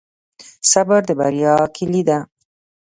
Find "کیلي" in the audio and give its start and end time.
1.75-2.01